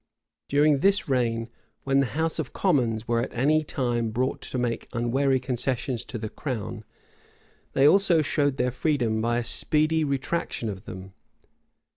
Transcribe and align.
During 0.49 0.79
this 0.79 1.07
reign, 1.07 1.47
when 1.83 1.99
the 1.99 2.07
house 2.17 2.39
of 2.39 2.53
commons 2.53 3.07
were 3.07 3.21
at 3.21 3.31
any 3.31 3.63
time 3.63 4.09
brought 4.09 4.41
to 4.41 4.57
make 4.57 4.87
unwary 4.93 5.39
concessions 5.39 6.03
to 6.05 6.17
the 6.17 6.27
crown 6.27 6.83
they 7.73 7.87
also 7.87 8.23
showed 8.23 8.57
their 8.57 8.71
freedom 8.71 9.21
by 9.21 9.37
a 9.37 9.43
speedy 9.43 10.03
retractation 10.03 10.69
of 10.69 10.85
them. 10.85 11.13